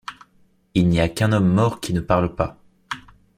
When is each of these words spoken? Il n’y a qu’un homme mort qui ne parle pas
Il 0.73 0.87
n’y 0.89 0.99
a 0.99 1.07
qu’un 1.09 1.31
homme 1.31 1.53
mort 1.53 1.79
qui 1.79 1.93
ne 1.93 1.99
parle 2.01 2.33
pas 2.33 2.57